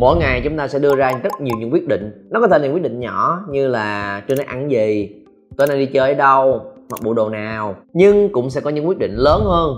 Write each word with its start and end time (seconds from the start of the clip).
mỗi 0.00 0.16
ngày 0.16 0.40
chúng 0.44 0.56
ta 0.56 0.68
sẽ 0.68 0.78
đưa 0.78 0.96
ra 0.96 1.12
rất 1.22 1.40
nhiều 1.40 1.54
những 1.58 1.72
quyết 1.72 1.88
định. 1.88 2.28
Nó 2.30 2.40
có 2.40 2.48
thể 2.48 2.58
là 2.58 2.64
những 2.64 2.74
quyết 2.74 2.82
định 2.82 3.00
nhỏ 3.00 3.40
như 3.50 3.68
là 3.68 4.22
trưa 4.28 4.34
nay 4.34 4.46
ăn 4.48 4.70
gì, 4.70 5.10
tối 5.56 5.66
nay 5.66 5.78
đi 5.78 5.86
chơi 5.86 6.08
ở 6.08 6.14
đâu, 6.14 6.62
mặc 6.90 7.00
bộ 7.04 7.14
đồ 7.14 7.28
nào. 7.28 7.74
Nhưng 7.92 8.32
cũng 8.32 8.50
sẽ 8.50 8.60
có 8.60 8.70
những 8.70 8.88
quyết 8.88 8.98
định 8.98 9.14
lớn 9.16 9.42
hơn 9.44 9.76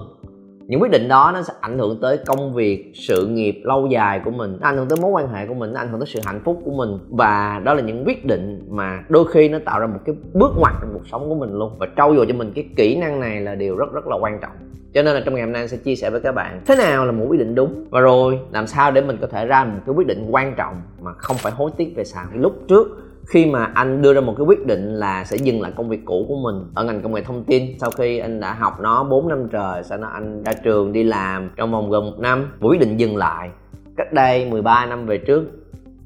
những 0.72 0.82
quyết 0.82 0.90
định 0.90 1.08
đó 1.08 1.30
nó 1.34 1.42
sẽ 1.42 1.54
ảnh 1.60 1.78
hưởng 1.78 1.98
tới 2.00 2.18
công 2.26 2.54
việc, 2.54 2.92
sự 2.94 3.26
nghiệp 3.26 3.60
lâu 3.64 3.86
dài 3.86 4.20
của 4.24 4.30
mình. 4.30 4.56
Nó 4.60 4.68
ảnh 4.68 4.76
hưởng 4.76 4.88
tới 4.88 4.98
mối 5.02 5.10
quan 5.10 5.28
hệ 5.28 5.46
của 5.46 5.54
mình, 5.54 5.72
nó 5.72 5.80
ảnh 5.80 5.88
hưởng 5.88 6.00
tới 6.00 6.06
sự 6.06 6.20
hạnh 6.24 6.40
phúc 6.44 6.62
của 6.64 6.70
mình. 6.70 6.98
Và 7.10 7.60
đó 7.64 7.74
là 7.74 7.82
những 7.82 8.04
quyết 8.06 8.26
định 8.26 8.66
mà 8.70 9.04
đôi 9.08 9.24
khi 9.32 9.48
nó 9.48 9.58
tạo 9.64 9.80
ra 9.80 9.86
một 9.86 9.98
cái 10.04 10.14
bước 10.32 10.52
ngoặt 10.56 10.74
trong 10.80 10.90
cuộc 10.92 11.06
sống 11.12 11.28
của 11.28 11.34
mình 11.34 11.58
luôn. 11.58 11.72
Và 11.78 11.86
trau 11.96 12.14
dồi 12.14 12.26
cho 12.26 12.34
mình 12.34 12.52
cái 12.54 12.68
kỹ 12.76 12.96
năng 12.96 13.20
này 13.20 13.40
là 13.40 13.54
điều 13.54 13.76
rất 13.76 13.92
rất 13.92 14.06
là 14.06 14.16
quan 14.16 14.38
trọng. 14.40 14.52
Cho 14.94 15.02
nên 15.02 15.14
là 15.14 15.22
trong 15.24 15.34
ngày 15.34 15.42
hôm 15.42 15.52
nay 15.52 15.68
sẽ 15.68 15.76
chia 15.76 15.96
sẻ 15.96 16.10
với 16.10 16.20
các 16.20 16.32
bạn, 16.32 16.60
thế 16.66 16.76
nào 16.76 17.06
là 17.06 17.12
một 17.12 17.24
quyết 17.28 17.38
định 17.38 17.54
đúng? 17.54 17.84
Và 17.90 18.00
rồi, 18.00 18.38
làm 18.52 18.66
sao 18.66 18.90
để 18.90 19.00
mình 19.00 19.16
có 19.20 19.26
thể 19.26 19.46
ra 19.46 19.64
một 19.64 19.80
cái 19.86 19.94
quyết 19.94 20.06
định 20.06 20.26
quan 20.30 20.54
trọng 20.56 20.82
mà 21.02 21.12
không 21.12 21.36
phải 21.36 21.52
hối 21.52 21.70
tiếc 21.76 21.92
về 21.96 22.04
sau? 22.04 22.24
Lúc 22.34 22.52
trước 22.68 22.88
khi 23.28 23.46
mà 23.46 23.64
anh 23.74 24.02
đưa 24.02 24.14
ra 24.14 24.20
một 24.20 24.34
cái 24.36 24.46
quyết 24.46 24.66
định 24.66 24.94
là 24.94 25.24
sẽ 25.24 25.36
dừng 25.36 25.60
lại 25.60 25.72
công 25.76 25.88
việc 25.88 26.00
cũ 26.04 26.24
của 26.28 26.36
mình 26.36 26.64
ở 26.74 26.84
ngành 26.84 27.02
công 27.02 27.14
nghệ 27.14 27.22
thông 27.22 27.44
tin, 27.44 27.78
sau 27.80 27.90
khi 27.90 28.18
anh 28.18 28.40
đã 28.40 28.52
học 28.52 28.80
nó 28.80 29.04
4 29.04 29.28
năm 29.28 29.48
trời, 29.52 29.82
sau 29.84 29.98
đó 29.98 30.08
anh 30.12 30.42
ra 30.42 30.52
trường 30.64 30.92
đi 30.92 31.04
làm 31.04 31.50
trong 31.56 31.72
vòng 31.72 31.90
gần 31.90 32.04
một 32.04 32.18
năm 32.18 32.52
và 32.60 32.68
quyết 32.68 32.80
định 32.80 32.96
dừng 32.96 33.16
lại. 33.16 33.50
Cách 33.96 34.12
đây 34.12 34.46
13 34.50 34.86
năm 34.86 35.06
về 35.06 35.18
trước 35.18 35.44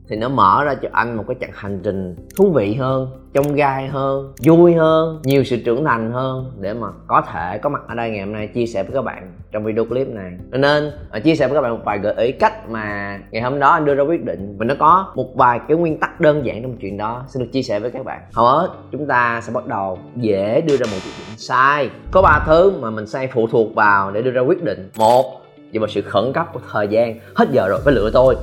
thì 0.09 0.17
nó 0.17 0.29
mở 0.29 0.65
ra 0.65 0.75
cho 0.75 0.89
anh 0.93 1.17
một 1.17 1.25
cái 1.29 1.37
chặng 1.41 1.51
hành 1.55 1.81
trình 1.85 2.17
thú 2.37 2.53
vị 2.53 2.75
hơn 2.75 3.11
trong 3.35 3.55
gai 3.55 3.89
hơn, 3.89 4.33
vui 4.45 4.75
hơn, 4.75 5.21
nhiều 5.25 5.45
sự 5.45 5.57
trưởng 5.57 5.85
thành 5.85 6.13
hơn 6.13 6.53
để 6.61 6.75
mà 6.75 6.89
có 7.07 7.23
thể 7.33 7.59
có 7.59 7.69
mặt 7.69 7.83
ở 7.89 7.95
đây 7.95 8.11
ngày 8.11 8.21
hôm 8.21 8.33
nay 8.33 8.47
chia 8.47 8.67
sẻ 8.67 8.83
với 8.83 8.93
các 8.95 9.03
bạn 9.03 9.33
trong 9.53 9.65
video 9.65 9.85
clip 9.85 10.09
này. 10.09 10.33
Cho 10.53 10.59
nên 10.59 10.91
à, 11.11 11.21
chia 11.21 11.35
sẻ 11.35 11.49
với 11.49 11.55
các 11.55 11.61
bạn 11.61 11.73
một 11.73 11.83
vài 11.85 11.99
gợi 11.99 12.15
ý 12.15 12.33
cách 12.33 12.71
mà 12.71 13.19
ngày 13.31 13.43
hôm 13.43 13.59
đó 13.59 13.71
anh 13.71 13.85
đưa 13.85 13.95
ra 13.95 14.03
quyết 14.03 14.25
định 14.25 14.57
và 14.59 14.65
nó 14.65 14.75
có 14.79 15.13
một 15.15 15.37
vài 15.37 15.61
cái 15.69 15.77
nguyên 15.77 16.01
tắc 16.01 16.21
đơn 16.21 16.47
giản 16.47 16.63
trong 16.63 16.77
chuyện 16.77 16.97
đó 16.97 17.25
xin 17.29 17.43
được 17.43 17.49
chia 17.53 17.63
sẻ 17.63 17.81
với 17.81 17.91
các 17.91 18.05
bạn. 18.05 18.21
Hầu 18.33 18.47
hết 18.47 18.69
chúng 18.93 19.07
ta 19.07 19.41
sẽ 19.45 19.53
bắt 19.53 19.67
đầu 19.67 19.99
dễ 20.17 20.61
đưa 20.61 20.77
ra 20.77 20.87
một 20.87 20.99
quyết 21.05 21.13
định 21.19 21.39
sai. 21.39 21.91
Có 22.13 22.23
ba 22.23 22.45
thứ 22.47 22.73
mà 22.81 22.91
mình 22.91 23.07
sai 23.07 23.29
phụ 23.33 23.47
thuộc 23.47 23.75
vào 23.75 24.11
để 24.11 24.23
đưa 24.23 24.31
ra 24.31 24.41
quyết 24.41 24.65
định. 24.65 24.91
Một, 24.97 25.41
dựa 25.73 25.81
vào 25.81 25.89
sự 25.89 26.03
khẩn 26.03 26.33
cấp 26.33 26.47
của 26.53 26.61
thời 26.73 26.89
gian. 26.89 27.19
Hết 27.35 27.49
giờ 27.51 27.69
rồi, 27.69 27.81
phải 27.85 27.95
lựa 27.95 28.11
tôi. 28.15 28.37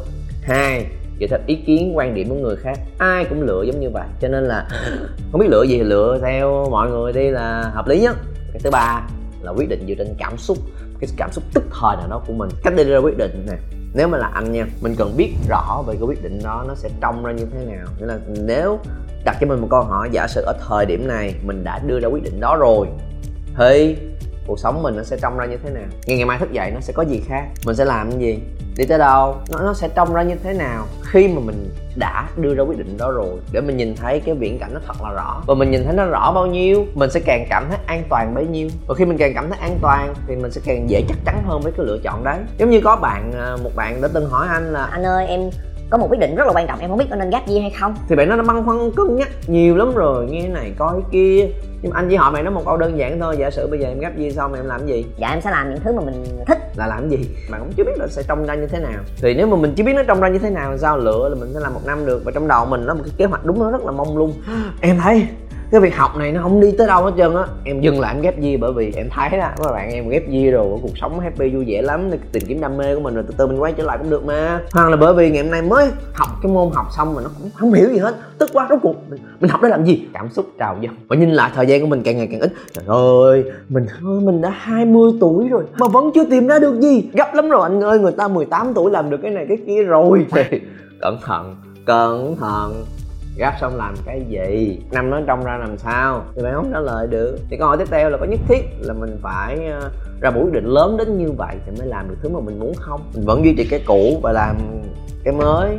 Hai 0.43 0.85
dựa 1.23 1.37
theo 1.37 1.39
ý 1.47 1.55
kiến 1.55 1.97
quan 1.97 2.13
điểm 2.13 2.29
của 2.29 2.35
người 2.35 2.55
khác. 2.55 2.79
Ai 2.97 3.25
cũng 3.25 3.41
lựa 3.41 3.63
giống 3.63 3.79
như 3.79 3.89
vậy. 3.89 4.07
Cho 4.21 4.27
nên 4.27 4.43
là 4.43 4.67
không 5.31 5.41
biết 5.41 5.47
lựa 5.49 5.63
gì 5.63 5.77
thì 5.77 5.83
lựa 5.83 6.19
theo 6.21 6.69
mọi 6.69 6.89
người 6.89 7.13
đi 7.13 7.29
là 7.29 7.71
hợp 7.73 7.87
lý 7.87 7.99
nhất. 7.99 8.15
Cái 8.53 8.59
thứ 8.63 8.69
ba 8.69 9.07
là 9.41 9.51
quyết 9.51 9.69
định 9.69 9.85
dựa 9.87 9.95
trên 9.97 10.15
cảm 10.17 10.37
xúc. 10.37 10.57
Cái 10.99 11.09
cảm 11.17 11.31
xúc 11.31 11.43
tức 11.53 11.63
thời 11.81 11.95
nào 11.95 12.07
đó 12.09 12.21
của 12.27 12.33
mình. 12.33 12.49
Cách 12.63 12.73
đưa 12.77 12.83
ra 12.83 12.97
quyết 12.97 13.17
định 13.17 13.45
này 13.47 13.57
nếu 13.93 14.07
mà 14.07 14.17
là 14.17 14.27
anh 14.27 14.51
nha 14.51 14.65
mình 14.81 14.95
cần 14.97 15.13
biết 15.17 15.33
rõ 15.49 15.83
về 15.87 15.93
cái 15.93 16.03
quyết 16.07 16.23
định 16.23 16.39
đó 16.43 16.65
nó 16.67 16.75
sẽ 16.75 16.89
trông 17.01 17.23
ra 17.23 17.31
như 17.31 17.45
thế 17.51 17.65
nào. 17.65 17.85
Nghĩa 17.99 18.05
là 18.05 18.19
nếu 18.27 18.79
đặt 19.25 19.37
cho 19.41 19.47
mình 19.47 19.61
một 19.61 19.67
câu 19.71 19.81
hỏi 19.81 20.09
giả 20.11 20.27
sử 20.27 20.41
ở 20.41 20.53
thời 20.67 20.85
điểm 20.85 21.07
này 21.07 21.35
mình 21.43 21.63
đã 21.63 21.79
đưa 21.79 21.99
ra 21.99 22.07
quyết 22.07 22.23
định 22.23 22.39
đó 22.39 22.57
rồi 22.59 22.87
thì 23.57 23.95
cuộc 24.47 24.59
sống 24.59 24.83
mình 24.83 24.95
nó 24.97 25.03
sẽ 25.03 25.17
trông 25.21 25.37
ra 25.37 25.45
như 25.45 25.57
thế 25.63 25.69
nào? 25.69 25.85
Ngày 26.05 26.17
ngày 26.17 26.25
mai 26.25 26.39
thức 26.39 26.51
dậy 26.51 26.71
nó 26.73 26.79
sẽ 26.79 26.93
có 26.93 27.03
gì 27.03 27.21
khác? 27.27 27.45
Mình 27.65 27.75
sẽ 27.75 27.85
làm 27.85 28.11
cái 28.11 28.19
gì 28.19 28.39
đi 28.77 28.85
tới 28.85 28.97
đâu, 28.97 29.35
nó 29.51 29.59
nó 29.59 29.73
sẽ 29.73 29.89
trông 29.95 30.13
ra 30.13 30.23
như 30.23 30.35
thế 30.43 30.53
nào? 30.53 30.85
Khi 31.03 31.27
mà 31.27 31.41
mình 31.45 31.69
đã 31.95 32.29
đưa 32.37 32.55
ra 32.55 32.63
quyết 32.63 32.77
định 32.77 32.97
đó 32.97 33.11
rồi, 33.11 33.39
để 33.51 33.61
mình 33.61 33.77
nhìn 33.77 33.95
thấy 33.95 34.19
cái 34.19 34.35
viễn 34.35 34.59
cảnh 34.59 34.73
nó 34.73 34.79
thật 34.87 34.93
là 35.03 35.11
rõ. 35.11 35.41
Và 35.47 35.53
mình 35.53 35.71
nhìn 35.71 35.83
thấy 35.85 35.93
nó 35.93 36.05
rõ 36.05 36.31
bao 36.31 36.45
nhiêu, 36.45 36.85
mình 36.93 37.09
sẽ 37.09 37.19
càng 37.19 37.45
cảm 37.49 37.65
thấy 37.69 37.77
an 37.85 38.03
toàn 38.09 38.35
bấy 38.35 38.47
nhiêu. 38.47 38.67
Và 38.87 38.95
khi 38.95 39.05
mình 39.05 39.17
càng 39.17 39.33
cảm 39.35 39.49
thấy 39.49 39.59
an 39.59 39.79
toàn, 39.81 40.13
thì 40.27 40.35
mình 40.35 40.51
sẽ 40.51 40.61
càng 40.65 40.89
dễ 40.89 41.03
chắc 41.07 41.17
chắn 41.25 41.43
hơn 41.45 41.61
với 41.61 41.71
cái 41.77 41.85
lựa 41.85 41.97
chọn 42.03 42.23
đấy. 42.23 42.37
Giống 42.57 42.69
như 42.69 42.81
có 42.83 42.95
bạn 42.95 43.31
à, 43.31 43.55
một 43.63 43.71
bạn 43.75 44.01
đã 44.01 44.07
từng 44.13 44.29
hỏi 44.29 44.47
anh 44.49 44.73
là 44.73 44.83
anh 44.83 45.03
ơi, 45.03 45.27
em 45.27 45.49
có 45.93 45.97
một 45.97 46.07
quyết 46.09 46.19
định 46.19 46.35
rất 46.35 46.47
là 46.47 46.53
quan 46.53 46.67
trọng 46.67 46.79
em 46.79 46.89
không 46.89 46.97
biết 46.99 47.05
có 47.09 47.15
nên 47.15 47.29
gác 47.29 47.47
gì 47.47 47.59
hay 47.59 47.69
không. 47.79 47.95
Thì 48.07 48.15
bạn 48.15 48.29
nó 48.29 48.35
đã 48.35 48.43
băn 48.43 48.65
khoăn 48.65 48.91
cân 48.95 49.15
nhắc 49.15 49.29
nhiều 49.47 49.75
lắm 49.75 49.93
rồi 49.95 50.25
nghe 50.25 50.47
này 50.47 50.73
coi 50.77 51.01
kia. 51.11 51.47
Nhưng 51.81 51.91
mà 51.91 51.99
anh 51.99 52.09
chỉ 52.09 52.15
hỏi 52.15 52.31
mày 52.31 52.43
nó 52.43 52.51
một 52.51 52.61
câu 52.65 52.77
đơn 52.77 52.97
giản 52.97 53.19
thôi 53.19 53.35
giả 53.39 53.49
sử 53.49 53.67
bây 53.67 53.79
giờ 53.79 53.87
em 53.87 53.99
gấp 53.99 54.17
gì 54.17 54.31
xong 54.31 54.53
em 54.53 54.65
làm 54.65 54.87
gì? 54.87 55.05
Dạ 55.17 55.29
em 55.29 55.41
sẽ 55.41 55.51
làm 55.51 55.69
những 55.69 55.79
thứ 55.83 55.93
mà 55.93 56.01
mình 56.01 56.23
thích. 56.47 56.57
Là 56.75 56.87
làm 56.87 57.09
gì? 57.09 57.17
Bạn 57.51 57.61
cũng 57.61 57.71
chưa 57.77 57.83
biết 57.83 57.97
là 57.97 58.07
sẽ 58.07 58.23
trông 58.27 58.45
ra 58.45 58.55
như 58.55 58.67
thế 58.67 58.79
nào. 58.79 59.01
Thì 59.21 59.33
nếu 59.33 59.47
mà 59.47 59.57
mình 59.57 59.73
chỉ 59.75 59.83
biết 59.83 59.93
nó 59.95 60.03
trông 60.03 60.21
ra 60.21 60.27
như 60.27 60.39
thế 60.39 60.49
nào 60.49 60.77
sao 60.77 60.97
lựa 60.97 61.29
là 61.29 61.35
mình 61.35 61.53
sẽ 61.53 61.59
làm 61.59 61.73
một 61.73 61.81
năm 61.85 62.05
được? 62.05 62.21
Và 62.25 62.31
trong 62.31 62.47
đầu 62.47 62.65
mình 62.65 62.85
nó 62.85 62.93
một 62.93 63.01
cái 63.05 63.13
kế 63.17 63.25
hoạch 63.25 63.45
đúng 63.45 63.59
nó 63.59 63.71
rất 63.71 63.85
là 63.85 63.91
mông 63.91 64.17
lung. 64.17 64.33
Em 64.81 64.97
thấy 65.03 65.27
cái 65.73 65.81
việc 65.81 65.95
học 65.95 66.17
này 66.17 66.31
nó 66.31 66.41
không 66.41 66.61
đi 66.61 66.71
tới 66.77 66.87
đâu 66.87 67.03
hết 67.03 67.11
trơn 67.17 67.35
á. 67.35 67.43
Em 67.63 67.81
dừng 67.81 67.99
lại 67.99 68.13
em 68.15 68.21
ghép 68.21 68.39
gì 68.39 68.57
bởi 68.57 68.73
vì 68.73 68.93
em 68.95 69.09
thấy 69.11 69.29
đó 69.39 69.49
các 69.63 69.71
bạn 69.71 69.91
em 69.91 70.09
ghép 70.09 70.29
gì 70.29 70.51
rồi 70.51 70.79
cuộc 70.81 70.97
sống 71.01 71.19
happy 71.19 71.49
vui 71.49 71.65
vẻ 71.67 71.81
lắm 71.81 72.11
tìm 72.31 72.43
kiếm 72.47 72.61
đam 72.61 72.77
mê 72.77 72.95
của 72.95 73.01
mình 73.01 73.15
rồi 73.15 73.23
từ 73.27 73.33
từ 73.37 73.47
mình 73.47 73.61
quay 73.61 73.73
trở 73.73 73.83
lại 73.83 73.97
cũng 73.97 74.09
được 74.09 74.25
mà. 74.25 74.61
Hoặc 74.73 74.89
là 74.89 74.95
bởi 74.95 75.13
vì 75.13 75.31
ngày 75.31 75.43
hôm 75.43 75.51
nay 75.51 75.61
mới 75.61 75.87
học 76.13 76.29
cái 76.43 76.51
môn 76.51 76.69
học 76.73 76.85
xong 76.97 77.15
mà 77.15 77.21
nó 77.21 77.29
cũng 77.39 77.49
không 77.55 77.73
hiểu 77.73 77.89
gì 77.89 77.97
hết 77.97 78.15
tức 78.37 78.49
quá 78.53 78.67
rốt 78.69 78.79
cuộc 78.81 78.95
mình, 79.09 79.19
mình 79.39 79.49
học 79.49 79.59
để 79.63 79.69
làm 79.69 79.85
gì? 79.85 80.05
Cảm 80.13 80.29
xúc 80.29 80.45
trào 80.59 80.77
dâng. 80.81 80.95
Và 81.07 81.15
nhìn 81.15 81.29
lại 81.29 81.51
thời 81.55 81.65
gian 81.65 81.81
của 81.81 81.87
mình 81.87 82.01
càng 82.03 82.17
ngày 82.17 82.27
càng 82.31 82.39
ít. 82.39 82.53
Trời 82.73 82.85
ơi 82.87 83.43
mình 83.69 83.85
ơi 83.85 84.19
mình 84.21 84.41
đã 84.41 84.49
20 84.49 85.11
tuổi 85.19 85.49
rồi 85.49 85.63
mà 85.79 85.87
vẫn 85.87 86.11
chưa 86.15 86.25
tìm 86.25 86.47
ra 86.47 86.59
được 86.59 86.81
gì. 86.81 87.09
Gấp 87.13 87.33
lắm 87.33 87.49
rồi 87.49 87.61
anh 87.63 87.83
ơi 87.83 87.99
người 87.99 88.11
ta 88.11 88.27
18 88.27 88.73
tuổi 88.73 88.91
làm 88.91 89.09
được 89.09 89.17
cái 89.21 89.31
này 89.31 89.45
cái 89.47 89.57
kia 89.67 89.83
rồi. 89.83 90.25
Cẩn 91.01 91.17
thận 91.25 91.55
cẩn 91.85 92.35
thận 92.35 92.83
gáp 93.37 93.55
xong 93.61 93.75
làm 93.75 93.95
cái 94.05 94.21
gì? 94.29 94.79
Năm 94.91 95.09
nó 95.09 95.21
trong 95.27 95.43
ra 95.43 95.57
làm 95.57 95.77
sao? 95.77 96.23
Thì 96.35 96.43
bạn 96.43 96.53
không 96.53 96.71
trả 96.73 96.79
lời 96.79 97.07
được. 97.07 97.37
Thì 97.49 97.57
câu 97.57 97.67
hỏi 97.67 97.77
tiếp 97.77 97.87
theo 97.91 98.09
là 98.09 98.17
có 98.17 98.25
nhất 98.25 98.39
thiết 98.47 98.61
là 98.79 98.93
mình 98.93 99.17
phải 99.21 99.67
ờ, 99.67 99.89
ra 100.21 100.29
một 100.29 100.41
quyết 100.43 100.53
định 100.53 100.65
lớn 100.65 100.97
đến 100.97 101.17
như 101.17 101.31
vậy 101.31 101.55
thì 101.65 101.71
mới 101.79 101.87
làm 101.87 102.09
được 102.09 102.15
thứ 102.21 102.29
mà 102.29 102.39
mình 102.39 102.59
muốn 102.59 102.73
không? 102.75 103.01
Mình 103.13 103.25
vẫn 103.25 103.45
duy 103.45 103.55
trì 103.57 103.67
cái 103.69 103.83
cũ 103.85 104.19
và 104.23 104.31
làm 104.31 104.57
cái 105.23 105.33
mới 105.33 105.77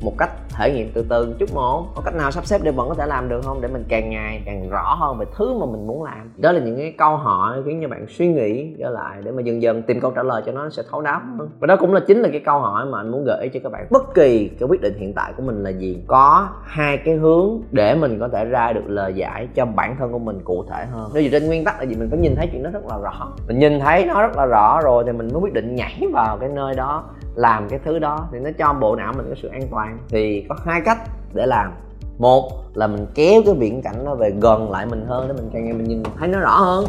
một 0.00 0.14
cách 0.18 0.30
thể 0.60 0.72
nghiệm 0.72 0.90
từ 0.94 1.04
từ 1.08 1.34
chút 1.38 1.54
một. 1.54 1.86
Có 1.94 2.02
cách 2.04 2.14
nào 2.14 2.30
sắp 2.30 2.46
xếp 2.46 2.60
để 2.62 2.70
vẫn 2.70 2.88
có 2.88 2.94
thể 2.94 3.06
làm 3.06 3.28
được 3.28 3.40
không? 3.44 3.60
Để 3.60 3.68
mình 3.72 3.84
càng 3.88 4.10
ngày 4.10 4.42
càng 4.46 4.70
rõ 4.70 4.94
hơn 4.94 5.18
về 5.18 5.26
thứ 5.36 5.58
mà 5.58 5.66
mình 5.66 5.86
muốn 5.86 6.02
làm. 6.02 6.32
Đó 6.36 6.52
là 6.52 6.60
những 6.60 6.76
cái 6.76 6.94
câu 6.98 7.16
hỏi 7.16 7.62
khiến 7.64 7.78
cho 7.82 7.88
bạn 7.88 8.06
suy 8.08 8.28
nghĩ 8.28 8.74
trở 8.78 8.90
lại 8.90 9.16
để 9.24 9.30
mà 9.30 9.42
dần 9.42 9.62
dần 9.62 9.82
tìm 9.82 10.00
câu 10.00 10.10
trả 10.10 10.22
lời 10.22 10.42
cho 10.46 10.52
nó 10.52 10.70
sẽ 10.70 10.82
thấu 10.90 11.02
đáo 11.02 11.20
hơn. 11.38 11.50
Và 11.60 11.66
đó 11.66 11.76
cũng 11.76 11.94
là 11.94 12.00
chính 12.06 12.20
là 12.20 12.28
cái 12.28 12.40
câu 12.40 12.58
hỏi 12.58 12.86
mà 12.86 12.98
anh 13.00 13.10
muốn 13.10 13.24
gợi 13.24 13.42
ý 13.42 13.48
cho 13.54 13.60
các 13.62 13.72
bạn. 13.72 13.86
Bất 13.90 14.14
kỳ 14.14 14.48
cái 14.48 14.68
quyết 14.68 14.80
định 14.80 14.94
hiện 14.98 15.12
tại 15.14 15.32
của 15.36 15.42
mình 15.42 15.62
là 15.62 15.70
gì? 15.70 16.02
Có 16.06 16.48
hai 16.62 16.96
cái 16.96 17.14
hướng 17.14 17.60
để 17.70 17.94
mình 17.94 18.18
có 18.20 18.28
thể 18.28 18.44
ra 18.44 18.72
được 18.72 18.84
lời 18.86 19.12
giải 19.14 19.48
cho 19.54 19.66
bản 19.66 19.96
thân 19.98 20.12
của 20.12 20.18
mình 20.18 20.40
cụ 20.44 20.64
thể 20.70 20.86
hơn. 20.92 21.10
Nếu 21.14 21.22
dựa 21.22 21.28
trên 21.28 21.46
nguyên 21.46 21.64
tắc 21.64 21.78
là 21.78 21.84
gì? 21.84 21.96
Mình 21.98 22.10
phải 22.10 22.18
nhìn 22.18 22.34
thấy 22.36 22.48
chuyện 22.52 22.62
đó 22.62 22.70
rất 22.72 22.86
là 22.88 22.98
rõ. 23.02 23.32
Mình 23.48 23.58
nhìn 23.58 23.80
thấy 23.80 24.04
nó 24.04 24.22
rất 24.22 24.36
là 24.36 24.46
rõ 24.46 24.80
rồi 24.80 25.04
thì 25.06 25.12
mình 25.12 25.28
mới 25.32 25.40
quyết 25.42 25.52
định 25.52 25.74
nhảy 25.76 26.02
vào 26.12 26.38
cái 26.38 26.48
nơi 26.48 26.74
đó 26.74 27.04
làm 27.34 27.68
cái 27.68 27.78
thứ 27.84 27.98
đó 27.98 28.28
thì 28.32 28.38
nó 28.38 28.50
cho 28.58 28.72
bộ 28.72 28.96
não 28.96 29.12
mình 29.16 29.26
có 29.28 29.34
sự 29.42 29.48
an 29.48 29.62
toàn. 29.70 29.98
Thì 30.08 30.46
có 30.48 30.56
hai 30.64 30.80
cách 30.80 30.98
để 31.34 31.46
làm. 31.46 31.72
Một 32.18 32.52
là 32.74 32.86
mình 32.86 33.06
kéo 33.14 33.42
cái 33.44 33.54
viễn 33.54 33.82
cảnh 33.82 34.04
nó 34.04 34.14
về 34.14 34.30
gần 34.40 34.70
lại 34.70 34.86
mình 34.86 35.04
hơn 35.06 35.28
để 35.28 35.34
mình 35.34 35.50
càng 35.52 35.64
ngày 35.64 35.72
mình 35.72 35.88
nhìn 35.88 36.02
thấy 36.18 36.28
nó 36.28 36.40
rõ 36.40 36.60
hơn. 36.60 36.84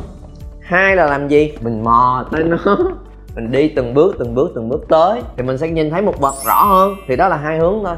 Hai 0.62 0.96
là 0.96 1.06
làm 1.06 1.28
gì? 1.28 1.54
Mình 1.62 1.84
mò 1.84 2.26
tới 2.32 2.44
nó. 2.44 2.58
Mình 3.36 3.52
đi 3.52 3.70
từng 3.76 3.94
bước 3.94 4.16
từng 4.20 4.36
bước 4.36 4.52
từng 4.56 4.70
bước 4.70 4.86
tới 4.90 5.22
thì 5.38 5.44
mình 5.44 5.58
sẽ 5.58 5.70
nhìn 5.70 5.90
thấy 5.90 6.02
một 6.02 6.20
vật 6.20 6.36
rõ 6.46 6.64
hơn. 6.64 6.94
Thì 7.08 7.16
đó 7.16 7.28
là 7.28 7.38
hai 7.38 7.60
hướng 7.60 7.84
thôi. 7.84 7.96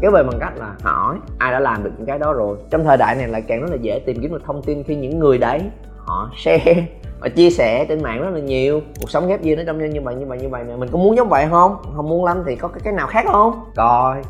Kéo 0.00 0.10
về 0.10 0.22
bằng 0.22 0.38
cách 0.40 0.52
là 0.56 0.74
hỏi 0.82 1.16
ai 1.38 1.52
đã 1.52 1.60
làm 1.60 1.84
được 1.84 1.90
những 1.96 2.06
cái 2.06 2.18
đó 2.18 2.32
rồi. 2.32 2.56
Trong 2.70 2.84
thời 2.84 2.96
đại 2.96 3.14
này 3.14 3.28
lại 3.28 3.42
càng 3.42 3.60
rất 3.60 3.70
là 3.70 3.76
dễ 3.80 3.98
tìm 4.06 4.16
kiếm 4.22 4.32
được 4.32 4.42
thông 4.46 4.62
tin 4.62 4.82
khi 4.82 4.96
những 4.96 5.18
người 5.18 5.38
đấy 5.38 5.60
họ 5.98 6.30
share 6.36 6.86
và 7.22 7.28
chia 7.28 7.50
sẻ 7.50 7.84
trên 7.88 8.02
mạng 8.02 8.22
rất 8.22 8.30
là 8.30 8.40
nhiều. 8.40 8.80
Cuộc 9.00 9.10
sống 9.10 9.28
ghép 9.28 9.42
duyên 9.42 9.58
nó 9.58 9.64
trong 9.66 9.78
như 9.92 10.00
vậy 10.00 10.14
như 10.14 10.26
vậy 10.26 10.38
như 10.38 10.48
vậy 10.48 10.64
nè 10.68 10.76
mình 10.76 10.88
có 10.92 10.98
muốn 10.98 11.16
giống 11.16 11.28
vậy 11.28 11.46
không? 11.50 11.76
Không 11.96 12.08
muốn 12.08 12.24
lắm 12.24 12.42
thì 12.46 12.56
có 12.56 12.68
cái 12.68 12.80
cái 12.84 12.92
nào 12.92 13.06
khác 13.06 13.24
không? 13.32 13.64
Coi 13.76 14.22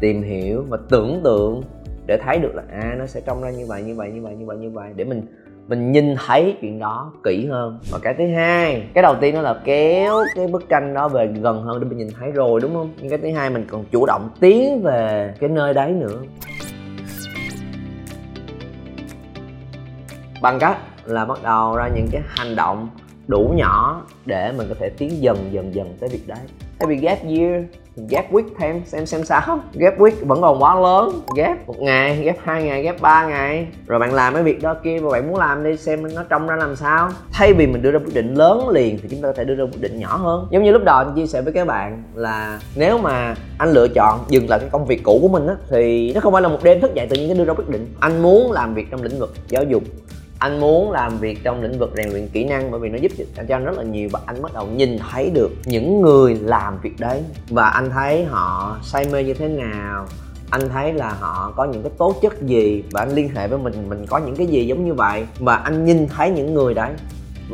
tìm 0.00 0.22
hiểu 0.22 0.64
và 0.68 0.78
tưởng 0.90 1.20
tượng 1.24 1.62
để 2.06 2.18
thấy 2.24 2.38
được 2.38 2.54
là 2.54 2.62
à 2.72 2.94
nó 2.98 3.06
sẽ 3.06 3.20
trông 3.20 3.42
ra 3.42 3.50
như 3.50 3.66
vậy 3.68 3.82
như 3.82 3.94
vậy 3.94 4.10
như 4.10 4.22
vậy 4.22 4.34
như 4.34 4.46
vậy 4.46 4.56
như 4.56 4.70
vậy 4.70 4.90
để 4.96 5.04
mình 5.04 5.26
mình 5.68 5.92
nhìn 5.92 6.14
thấy 6.26 6.56
chuyện 6.60 6.78
đó 6.78 7.12
kỹ 7.24 7.46
hơn. 7.46 7.78
Và 7.90 7.98
cái 8.02 8.14
thứ 8.18 8.26
hai, 8.34 8.82
cái 8.94 9.02
đầu 9.02 9.14
tiên 9.20 9.34
đó 9.34 9.40
là 9.40 9.60
kéo 9.64 10.14
cái 10.34 10.46
bức 10.46 10.68
tranh 10.68 10.94
đó 10.94 11.08
về 11.08 11.26
gần 11.26 11.62
hơn 11.62 11.80
để 11.80 11.86
mình 11.88 11.98
nhìn 11.98 12.08
thấy 12.20 12.30
rồi, 12.30 12.60
đúng 12.60 12.74
không? 12.74 12.92
Nhưng 13.00 13.10
cái 13.10 13.18
thứ 13.18 13.32
hai, 13.32 13.50
mình 13.50 13.66
còn 13.70 13.84
chủ 13.90 14.06
động 14.06 14.30
tiến 14.40 14.82
về 14.82 15.34
cái 15.40 15.50
nơi 15.50 15.74
đấy 15.74 15.90
nữa. 15.90 16.20
Bằng 20.42 20.58
cách 20.58 20.76
là 21.06 21.24
bắt 21.24 21.38
đầu 21.42 21.76
ra 21.76 21.88
những 21.88 22.08
cái 22.12 22.22
hành 22.26 22.56
động 22.56 22.88
đủ 23.26 23.52
nhỏ 23.56 24.02
để 24.26 24.52
mình 24.52 24.66
có 24.68 24.74
thể 24.80 24.88
tiến 24.88 25.22
dần 25.22 25.36
dần 25.50 25.74
dần 25.74 25.96
tới 26.00 26.08
việc 26.08 26.28
đấy. 26.28 26.38
Thay 26.78 26.88
vì 26.88 26.96
gap 26.96 27.18
year 27.22 27.64
ghép 28.10 28.32
week 28.32 28.48
thêm, 28.58 28.82
xem 28.86 29.06
xem 29.06 29.24
sao. 29.24 29.58
Gap 29.72 29.98
week 29.98 30.12
vẫn 30.20 30.40
còn 30.40 30.62
quá 30.62 30.80
lớn. 30.80 31.20
Gap 31.36 31.66
một 31.66 31.78
ngày, 31.78 32.16
gap 32.16 32.36
hai 32.42 32.62
ngày, 32.62 32.82
gap 32.82 33.00
ba 33.00 33.26
ngày. 33.26 33.66
Rồi 33.86 33.98
bạn 33.98 34.14
làm 34.14 34.34
cái 34.34 34.42
việc 34.42 34.62
đó 34.62 34.74
kia 34.84 34.98
và 34.98 35.10
bạn 35.10 35.28
muốn 35.28 35.36
làm 35.36 35.64
đi, 35.64 35.76
xem 35.76 36.14
nó 36.14 36.22
trông 36.22 36.46
ra 36.46 36.56
làm 36.56 36.76
sao. 36.76 37.08
Thay 37.32 37.52
vì 37.52 37.66
mình 37.66 37.82
đưa 37.82 37.90
ra 37.90 37.98
quyết 37.98 38.14
định 38.14 38.34
lớn 38.34 38.68
liền 38.68 38.98
thì 39.02 39.08
chúng 39.10 39.22
ta 39.22 39.28
có 39.28 39.32
thể 39.32 39.44
đưa 39.44 39.54
ra 39.54 39.64
quyết 39.64 39.80
định 39.80 39.98
nhỏ 39.98 40.16
hơn. 40.16 40.46
Giống 40.50 40.62
như 40.62 40.72
lúc 40.72 40.82
đầu 40.84 40.96
anh 40.96 41.14
chia 41.16 41.26
sẻ 41.26 41.42
với 41.42 41.52
các 41.52 41.66
bạn 41.66 42.02
là 42.14 42.60
nếu 42.76 42.98
mà 42.98 43.34
anh 43.58 43.72
lựa 43.72 43.88
chọn 43.88 44.20
dừng 44.28 44.48
lại 44.48 44.58
cái 44.58 44.68
công 44.72 44.86
việc 44.86 45.02
cũ 45.04 45.18
của 45.22 45.28
mình 45.28 45.46
á, 45.46 45.54
thì 45.70 46.12
nó 46.14 46.20
không 46.20 46.32
phải 46.32 46.42
là 46.42 46.48
một 46.48 46.58
đêm 46.62 46.80
thức 46.80 46.94
dậy 46.94 47.06
tự 47.10 47.16
nhiên 47.16 47.28
cái 47.28 47.38
đưa 47.38 47.44
ra 47.44 47.54
quyết 47.54 47.68
định. 47.68 47.86
Anh 48.00 48.22
muốn 48.22 48.52
làm 48.52 48.74
việc 48.74 48.86
trong 48.90 49.02
lĩnh 49.02 49.18
vực 49.18 49.34
giáo 49.48 49.64
dục 49.64 49.82
anh 50.38 50.60
muốn 50.60 50.92
làm 50.92 51.18
việc 51.18 51.38
trong 51.44 51.62
lĩnh 51.62 51.78
vực 51.78 51.92
rèn 51.96 52.10
luyện 52.10 52.28
kỹ 52.28 52.44
năng 52.44 52.70
bởi 52.70 52.80
vì 52.80 52.88
nó 52.88 52.98
giúp 52.98 53.12
cho 53.48 53.56
anh 53.56 53.64
rất 53.64 53.78
là 53.78 53.82
nhiều 53.82 54.08
và 54.12 54.20
anh 54.26 54.42
bắt 54.42 54.54
đầu 54.54 54.66
nhìn 54.66 54.98
thấy 54.98 55.30
được 55.30 55.50
những 55.64 56.00
người 56.00 56.34
làm 56.34 56.78
việc 56.80 56.94
đấy. 56.98 57.22
Và 57.48 57.68
anh 57.68 57.90
thấy 57.90 58.24
họ 58.24 58.78
say 58.82 59.06
mê 59.12 59.24
như 59.24 59.34
thế 59.34 59.48
nào? 59.48 60.06
Anh 60.50 60.68
thấy 60.68 60.92
là 60.92 61.08
họ 61.10 61.52
có 61.56 61.64
những 61.64 61.82
cái 61.82 61.92
tố 61.98 62.14
chất 62.22 62.42
gì? 62.42 62.84
Và 62.90 63.00
anh 63.00 63.10
liên 63.10 63.28
hệ 63.34 63.48
với 63.48 63.58
mình 63.58 63.88
mình 63.88 64.06
có 64.08 64.18
những 64.18 64.36
cái 64.36 64.46
gì 64.46 64.66
giống 64.66 64.84
như 64.84 64.94
vậy? 64.94 65.26
Và 65.38 65.56
anh 65.56 65.84
nhìn 65.84 66.08
thấy 66.08 66.30
những 66.30 66.54
người 66.54 66.74
đấy. 66.74 66.92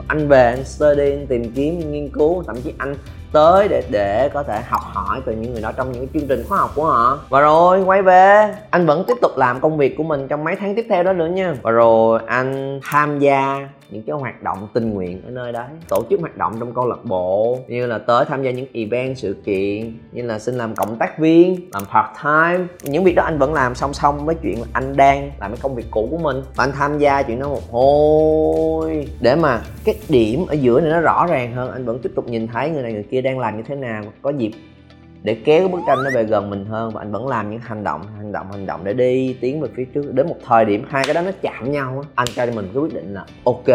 Anh 0.08 0.28
về 0.28 0.42
anh 0.42 0.64
study, 0.64 1.10
anh 1.10 1.26
tìm 1.26 1.52
kiếm, 1.52 1.92
nghiên 1.92 2.08
cứu, 2.08 2.42
thậm 2.46 2.56
chí 2.64 2.72
anh 2.78 2.94
tới 3.32 3.68
để 3.68 3.82
để 3.90 4.28
có 4.28 4.42
thể 4.42 4.60
học 4.68 4.80
hỏi 4.84 5.20
từ 5.26 5.32
những 5.32 5.52
người 5.52 5.62
đó 5.62 5.72
trong 5.76 5.92
những 5.92 6.08
chương 6.14 6.28
trình 6.28 6.44
khóa 6.48 6.58
học 6.58 6.70
của 6.74 6.84
họ. 6.84 7.18
Và 7.28 7.40
rồi, 7.40 7.82
quay 7.82 8.02
về. 8.02 8.54
Anh 8.70 8.86
vẫn 8.86 9.04
tiếp 9.06 9.16
tục 9.22 9.32
làm 9.36 9.60
công 9.60 9.76
việc 9.76 9.96
của 9.96 10.02
mình 10.02 10.28
trong 10.28 10.44
mấy 10.44 10.56
tháng 10.56 10.74
tiếp 10.74 10.86
theo 10.88 11.02
đó 11.02 11.12
nữa 11.12 11.26
nha. 11.26 11.54
Và 11.62 11.70
rồi, 11.70 12.20
anh 12.26 12.80
tham 12.84 13.18
gia 13.18 13.68
những 13.90 14.02
cái 14.02 14.16
hoạt 14.16 14.42
động 14.42 14.68
tình 14.74 14.90
nguyện 14.90 15.22
ở 15.24 15.30
nơi 15.30 15.52
đấy, 15.52 15.68
tổ 15.88 16.02
chức 16.10 16.20
hoạt 16.20 16.36
động 16.36 16.56
trong 16.60 16.74
câu 16.74 16.88
lạc 16.88 17.04
bộ, 17.04 17.58
như 17.68 17.86
là 17.86 17.98
tới 17.98 18.24
tham 18.24 18.42
gia 18.42 18.50
những 18.50 18.66
event, 18.72 19.18
sự 19.18 19.36
kiện, 19.44 19.98
như 20.12 20.22
là 20.22 20.38
xin 20.38 20.54
làm 20.54 20.74
cộng 20.74 20.96
tác 20.96 21.18
viên, 21.18 21.70
làm 21.72 21.82
part 21.84 22.08
time. 22.22 22.66
Những 22.82 23.04
việc 23.04 23.14
đó 23.14 23.22
anh 23.22 23.38
vẫn 23.38 23.54
làm 23.54 23.74
song 23.74 23.94
song 23.94 24.26
với 24.26 24.34
chuyện 24.34 24.58
anh 24.72 24.96
đang 24.96 25.30
làm 25.40 25.50
cái 25.50 25.60
công 25.62 25.74
việc 25.74 25.86
cũ 25.90 26.08
của 26.10 26.18
mình. 26.18 26.42
Và 26.56 26.64
anh 26.64 26.72
tham 26.72 26.98
gia 26.98 27.22
chuyện 27.22 27.40
đó 27.40 27.48
một 27.48 27.70
hồi. 27.70 29.08
Để 29.20 29.36
mà 29.36 29.62
cái 29.84 29.94
điểm 30.08 30.46
ở 30.48 30.54
giữa 30.54 30.80
này 30.80 30.90
nó 30.90 31.00
rõ 31.00 31.26
ràng 31.26 31.52
hơn, 31.52 31.72
anh 31.72 31.84
vẫn 31.84 31.98
tiếp 32.02 32.12
tục 32.14 32.28
nhìn 32.28 32.46
thấy 32.46 32.70
người 32.70 32.82
này 32.82 32.92
người 32.92 33.06
kia 33.10 33.20
đang 33.20 33.38
làm 33.38 33.56
như 33.56 33.62
thế 33.68 33.74
nào, 33.74 34.02
có 34.22 34.30
dịp 34.30 34.50
để 35.22 35.36
kéo 35.44 35.58
cái 35.60 35.68
bức 35.68 35.80
tranh 35.86 35.98
nó 36.04 36.10
về 36.14 36.24
gần 36.24 36.50
mình 36.50 36.64
hơn 36.64 36.90
và 36.90 37.00
anh 37.00 37.12
vẫn 37.12 37.28
làm 37.28 37.50
những 37.50 37.60
hành 37.60 37.84
động 37.84 38.00
hành 38.16 38.32
động 38.32 38.46
hành 38.52 38.66
động 38.66 38.80
để 38.84 38.92
đi 38.92 39.36
tiến 39.40 39.60
về 39.60 39.68
phía 39.74 39.84
trước. 39.84 40.12
Đến 40.12 40.28
một 40.28 40.36
thời 40.46 40.64
điểm 40.64 40.84
hai 40.88 41.04
cái 41.04 41.14
đó 41.14 41.20
nó 41.22 41.30
chạm 41.42 41.72
nhau 41.72 42.04
anh 42.14 42.28
cho 42.34 42.46
mình 42.46 42.68
cái 42.74 42.82
quyết 42.82 42.94
định 42.94 43.14
là 43.14 43.24
ok, 43.44 43.66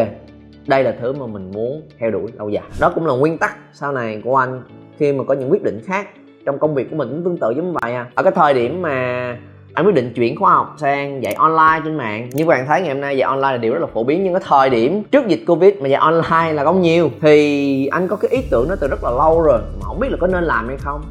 đây 0.68 0.83
là 0.83 0.94
thứ 1.01 1.13
mà 1.13 1.27
mình 1.27 1.51
muốn 1.51 1.81
theo 2.00 2.12
đuổi 2.12 2.31
lâu 2.38 2.50
dài. 2.50 2.63
Đó 2.80 2.92
cũng 2.95 3.06
là 3.06 3.13
nguyên 3.13 3.38
tắc 3.38 3.57
sau 3.74 3.92
này 3.92 4.21
của 4.24 4.36
anh 4.36 4.62
khi 4.97 5.13
mà 5.13 5.24
có 5.24 5.33
những 5.33 5.51
quyết 5.51 5.63
định 5.63 5.81
khác 5.86 6.07
trong 6.45 6.59
công 6.59 6.75
việc 6.75 6.89
của 6.89 6.95
mình. 6.95 7.09
Cũng 7.09 7.24
tương 7.24 7.38
tự 7.38 7.53
giống 7.56 7.74
vậy 7.74 7.94
à. 7.94 8.07
Ở 8.15 8.24
cái 8.24 8.31
thời 8.36 8.53
điểm 8.53 8.81
mà 8.81 9.38
anh 9.74 9.86
quyết 9.86 9.95
định 9.95 10.13
chuyển 10.15 10.36
khóa 10.36 10.53
học 10.53 10.75
sang 10.77 11.24
dạy 11.24 11.33
online 11.33 11.81
trên 11.86 11.97
mạng, 11.97 12.30
như 12.33 12.44
các 12.44 12.47
bạn 12.47 12.65
thấy 12.68 12.81
ngày 12.81 12.89
hôm 12.94 13.01
nay 13.01 13.18
dạy 13.18 13.30
online 13.30 13.51
là 13.51 13.57
điều 13.57 13.74
rất 13.74 13.80
là 13.80 13.88
phổ 13.94 14.03
biến. 14.03 14.24
Nhưng 14.24 14.33
cái 14.33 14.44
thời 14.45 14.69
điểm 14.69 15.03
trước 15.03 15.27
dịch 15.27 15.44
covid 15.47 15.74
mà 15.80 15.88
dạy 15.88 16.01
online 16.01 16.53
là 16.53 16.63
không 16.63 16.81
nhiều, 16.81 17.09
thì 17.21 17.88
anh 17.88 18.07
có 18.07 18.15
cái 18.15 18.31
ý 18.31 18.42
tưởng 18.51 18.69
đó 18.69 18.75
từ 18.81 18.88
rất 18.88 19.03
là 19.03 19.12
lâu 19.12 19.42
rồi 19.42 19.59
mà 19.59 19.81
không 19.81 20.00
biết 20.00 20.07
là 20.12 20.18
có 20.21 20.27
nên 20.27 20.44
làm 20.44 20.68
hay 20.68 20.77
không 20.77 21.01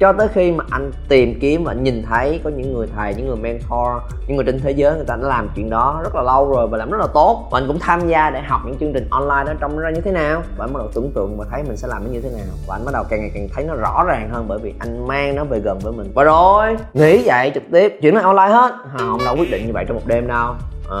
cho 0.00 0.12
tới 0.12 0.28
khi 0.28 0.52
mà 0.52 0.64
anh 0.70 0.90
tìm 1.08 1.38
kiếm 1.40 1.64
và 1.64 1.72
nhìn 1.72 2.02
thấy 2.02 2.40
có 2.44 2.50
những 2.50 2.74
người 2.74 2.86
thầy 2.96 3.14
những 3.14 3.26
người 3.26 3.36
mentor 3.36 4.02
những 4.26 4.36
người 4.36 4.44
trên 4.44 4.60
thế 4.60 4.70
giới 4.70 4.96
người 4.96 5.04
ta 5.04 5.16
đã 5.16 5.28
làm 5.28 5.48
chuyện 5.56 5.70
đó 5.70 6.00
rất 6.04 6.14
là 6.14 6.22
lâu 6.22 6.50
rồi 6.50 6.68
và 6.68 6.78
làm 6.78 6.90
rất 6.90 6.98
là 7.00 7.06
tốt. 7.14 7.48
Và 7.50 7.58
anh 7.58 7.66
cũng 7.66 7.78
tham 7.78 8.08
gia 8.08 8.30
để 8.30 8.40
học 8.40 8.60
những 8.64 8.78
chương 8.80 8.92
trình 8.92 9.08
online 9.10 9.44
đó 9.46 9.52
trong 9.60 9.76
nó 9.76 9.82
ra 9.82 9.90
như 9.90 10.00
thế 10.00 10.12
nào. 10.12 10.42
Và 10.56 10.64
anh 10.64 10.72
bắt 10.72 10.78
đầu 10.78 10.88
tưởng 10.94 11.12
tượng 11.14 11.38
và 11.38 11.46
thấy 11.50 11.62
mình 11.62 11.76
sẽ 11.76 11.88
làm 11.88 12.04
nó 12.04 12.10
như 12.10 12.20
thế 12.20 12.30
nào. 12.30 12.46
Và 12.66 12.76
anh 12.76 12.84
bắt 12.84 12.92
đầu 12.94 13.04
càng 13.08 13.20
ngày 13.20 13.30
càng 13.34 13.48
thấy 13.54 13.64
nó 13.64 13.74
rõ 13.74 14.04
ràng 14.06 14.30
hơn 14.32 14.44
bởi 14.48 14.58
vì 14.58 14.74
anh 14.78 15.06
mang 15.06 15.36
nó 15.36 15.44
về 15.44 15.60
gần 15.60 15.78
với 15.78 15.92
mình. 15.92 16.12
Và 16.14 16.24
rồi 16.24 16.76
nghĩ 16.92 17.22
vậy 17.26 17.50
trực 17.54 17.62
tiếp 17.72 17.98
chuyển 18.02 18.14
nó 18.14 18.20
online 18.20 18.54
hết. 18.54 18.72
Không 18.98 19.18
đâu 19.24 19.36
quyết 19.38 19.50
định 19.50 19.66
như 19.66 19.72
vậy 19.72 19.84
trong 19.88 19.96
một 19.96 20.06
đêm 20.06 20.28
đâu. 20.28 20.54
À, 20.90 20.98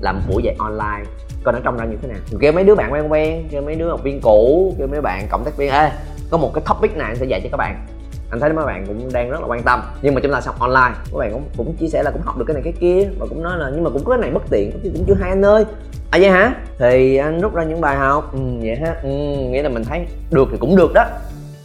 làm 0.00 0.20
buổi 0.28 0.42
dạy 0.42 0.56
online 0.58 1.10
coi 1.44 1.54
nó 1.54 1.60
trông 1.64 1.76
ra 1.76 1.84
như 1.84 1.96
thế 2.02 2.08
nào. 2.08 2.18
Kêu 2.40 2.52
mấy 2.52 2.64
đứa 2.64 2.74
bạn 2.74 2.92
quen 2.92 3.12
quen 3.12 3.48
kêu 3.50 3.62
mấy 3.62 3.74
đứa 3.74 3.88
học 3.88 4.00
viên 4.02 4.20
cũ 4.20 4.74
kêu 4.78 4.86
mấy 4.86 5.00
bạn 5.00 5.26
cộng 5.30 5.44
tác 5.44 5.56
viên. 5.56 5.70
Ê 5.70 5.90
có 6.30 6.36
một 6.36 6.50
cái 6.54 6.64
topic 6.66 6.96
này 6.96 7.06
anh 7.06 7.16
sẽ 7.16 7.26
dạy 7.26 7.40
cho 7.44 7.48
các 7.52 7.56
bạn 7.56 7.86
anh 8.34 8.40
thấy 8.40 8.52
mấy 8.52 8.66
bạn 8.66 8.86
cũng 8.86 9.12
đang 9.12 9.30
rất 9.30 9.40
là 9.40 9.46
quan 9.46 9.62
tâm. 9.62 9.82
Nhưng 10.02 10.14
mà 10.14 10.20
chúng 10.20 10.32
ta 10.32 10.40
học 10.44 10.58
online. 10.58 10.96
Các 11.12 11.18
bạn 11.18 11.32
cũng 11.32 11.42
cũng 11.56 11.76
chia 11.76 11.88
sẻ 11.88 12.02
là 12.02 12.10
cũng 12.10 12.22
học 12.22 12.38
được 12.38 12.44
cái 12.48 12.54
này 12.54 12.62
cái 12.62 12.72
kia. 12.80 13.08
Và 13.18 13.26
cũng 13.28 13.42
nói 13.42 13.58
là 13.58 13.70
nhưng 13.74 13.84
mà 13.84 13.90
cũng 13.90 14.04
có 14.04 14.10
cái 14.10 14.20
này 14.20 14.30
bất 14.30 14.42
tiện 14.50 14.70
cũng 14.82 15.04
chưa 15.06 15.14
hay 15.14 15.30
anh 15.30 15.44
ơi. 15.44 15.64
À 16.10 16.18
vậy 16.20 16.30
hả? 16.30 16.54
Thì 16.78 17.16
anh 17.16 17.40
rút 17.40 17.54
ra 17.54 17.64
những 17.64 17.80
bài 17.80 17.96
học. 17.96 18.32
Ừ 18.32 18.38
vậy 18.60 18.76
ha 18.76 18.96
ừ, 19.02 19.08
nghĩa 19.50 19.62
là 19.62 19.68
mình 19.68 19.84
thấy 19.84 20.06
được 20.30 20.48
thì 20.52 20.56
cũng 20.60 20.76
được 20.76 20.92
đó. 20.94 21.04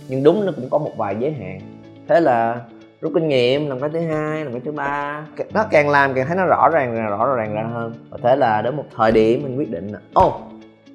Nhưng 0.07 0.23
đúng 0.23 0.45
nó 0.45 0.51
cũng 0.55 0.69
có 0.69 0.77
một 0.77 0.91
vài 0.97 1.15
giới 1.19 1.31
hạn. 1.31 1.59
Thế 2.07 2.19
là 2.19 2.61
rút 3.01 3.11
kinh 3.15 3.27
nghiệm 3.27 3.69
làm 3.69 3.79
cái 3.79 3.89
thứ 3.93 3.99
hai 3.99 4.43
làm 4.43 4.53
cái 4.53 4.61
thứ 4.65 4.71
ba. 4.71 5.21
Nó 5.53 5.65
càng 5.71 5.89
làm 5.89 6.13
càng 6.13 6.27
thấy 6.27 6.37
nó 6.37 6.45
rõ 6.45 6.69
ràng 6.69 7.09
rõ 7.09 7.35
ràng 7.35 7.53
ra 7.53 7.63
hơn. 7.73 7.93
Và 8.09 8.17
thế 8.23 8.35
là 8.35 8.61
đến 8.61 8.75
một 8.75 8.85
thời 8.95 9.11
điểm 9.11 9.43
mình 9.43 9.57
quyết 9.57 9.71
định 9.71 9.87
là 9.87 9.99
ô 10.13 10.27
oh, 10.27 10.33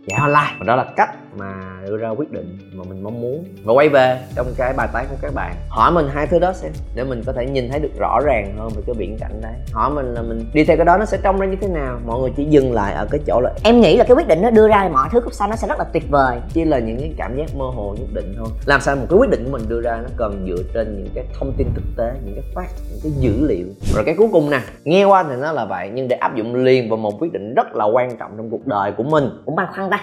dạy 0.07 0.21
online. 0.21 0.57
Và 0.59 0.65
đó 0.67 0.77
là 0.77 0.85
cách 0.97 1.11
mà 1.37 1.81
đưa 1.87 1.97
ra 1.97 2.09
quyết 2.09 2.33
định 2.33 2.59
mà 2.75 2.85
mình 2.89 3.03
mong 3.03 3.21
muốn. 3.21 3.45
Và 3.65 3.73
quay 3.73 3.89
về 3.89 4.21
trong 4.37 4.47
cái 4.57 4.73
bài 4.77 4.89
tán 4.93 5.07
của 5.11 5.17
các 5.23 5.35
bạn. 5.35 5.55
Hỏi 5.69 5.93
mình 5.93 6.07
hai 6.13 6.27
thứ 6.27 6.39
đó 6.39 6.53
xem, 6.53 6.73
để 6.95 7.05
mình 7.05 7.23
có 7.27 7.33
thể 7.33 7.47
nhìn 7.47 7.69
thấy 7.71 7.81
được 7.81 7.99
rõ 7.99 8.21
ràng 8.25 8.55
hơn 8.59 8.69
về 8.77 8.83
cái 8.87 8.95
viễn 8.99 9.17
cảnh 9.21 9.41
đấy. 9.43 9.53
Hỏi 9.73 9.91
mình 9.91 10.15
là 10.15 10.23
mình 10.23 10.45
đi 10.55 10.65
theo 10.65 10.77
cái 10.77 10.87
đó 10.87 10.97
nó 10.99 11.05
sẽ 11.05 11.19
trông 11.23 11.39
ra 11.39 11.47
như 11.47 11.57
thế 11.61 11.69
nào? 11.69 12.01
Mọi 12.07 12.21
người 12.21 12.31
chỉ 12.37 12.45
dừng 12.45 12.73
lại 12.73 12.95
ở 12.95 13.07
cái 13.11 13.21
chỗ 13.27 13.41
là 13.41 13.51
em 13.65 13.81
nghĩ 13.81 13.97
là 13.97 14.05
cái 14.05 14.17
quyết 14.17 14.29
định 14.29 14.43
nó 14.43 14.51
đưa 14.51 14.69
ra 14.69 14.89
mọi 14.93 15.09
thứ 15.13 15.21
khúc 15.21 15.33
sau 15.33 15.49
nó 15.49 15.57
sẽ 15.57 15.69
rất 15.69 15.79
là 15.79 15.85
tuyệt 15.85 16.11
vời. 16.11 16.39
Chỉ 16.53 16.65
là 16.65 16.79
những 16.79 16.99
cái 17.01 17.15
cảm 17.17 17.37
giác 17.37 17.57
mơ 17.57 17.65
hồ 17.75 17.95
nhất 17.99 18.09
định 18.15 18.35
thôi. 18.39 18.49
Làm 18.67 18.81
sao 18.81 18.97
một 18.97 19.07
cái 19.11 19.19
quyết 19.19 19.31
định 19.31 19.45
của 19.45 19.51
mình 19.51 19.63
đưa 19.69 19.81
ra 19.81 20.01
nó 20.03 20.09
cần 20.17 20.47
dựa 20.49 20.63
trên 20.75 20.97
những 20.97 21.09
cái 21.15 21.25
thông 21.39 21.53
tin 21.57 21.67
thực 21.75 21.85
tế, 21.97 22.13
những 22.25 22.35
cái 22.35 22.45
fact, 22.55 22.91
những 22.91 23.01
cái 23.03 23.13
dữ 23.19 23.47
liệu. 23.47 23.67
Rồi 23.95 24.05
cái 24.05 24.15
cuối 24.19 24.29
cùng 24.33 24.51
nè, 24.51 24.61
nghe 24.85 25.05
qua 25.05 25.23
thì 25.23 25.37
nó 25.41 25.53
là 25.53 25.65
vậy, 25.65 25.91
nhưng 25.95 26.09
để 26.09 26.17
áp 26.17 26.37
dụng 26.37 26.55
liền 26.55 26.89
vào 26.89 26.97
một 26.97 27.21
quyết 27.21 27.33
định 27.33 27.55
rất 27.55 27.77
là 27.77 27.85
quan 27.85 28.17
trọng 28.17 28.31
trong 28.37 28.51
cuộc 28.51 28.67
đời 28.67 28.93
của 28.97 29.03
mình. 29.03 29.29
Cũng 29.47 29.57
băn 29.57 29.67
khoăn 29.77 29.91
ta 29.91 30.01